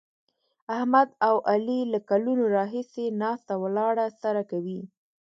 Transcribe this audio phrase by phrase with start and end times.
[0.75, 4.79] احمد او علي له کلونو راهسې ناسته ولاړه سره کوي.